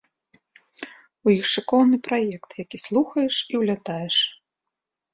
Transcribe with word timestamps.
У 1.27 1.33
іх 1.35 1.45
шыкоўны 1.53 2.01
праект, 2.09 2.49
які 2.65 2.77
слухаеш 2.87 3.35
і 3.55 3.65
ўлятаеш. 3.65 4.15